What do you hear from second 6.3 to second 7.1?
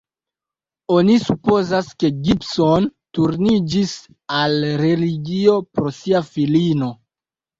filino.